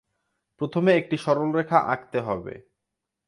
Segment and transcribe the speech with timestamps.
[0.61, 2.53] প্রথমে একটি সরলরেখা আঁকতে হবে।